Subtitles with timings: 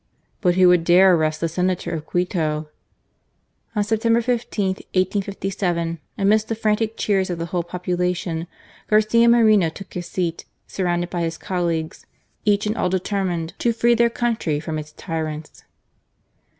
[0.41, 2.69] But who would dare arrest the Senator of Quito?
[3.75, 8.47] On September 15, 1857, amidst the frantic cheers of the whole population,
[8.87, 12.07] Garcia Moreno took his seat, surrounded by his colleagues,
[12.45, 15.65] each and all deter mined to free their country from its tryants.